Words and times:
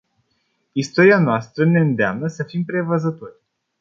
Istoria 0.73 1.17
noastră 1.19 1.65
ne 1.65 1.79
îndeamnă 1.79 2.27
să 2.27 2.43
fim 2.43 2.63
prevăzători. 2.65 3.39